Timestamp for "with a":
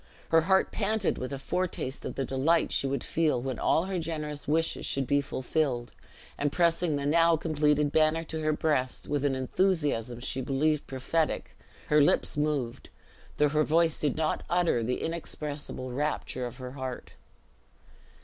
1.19-1.37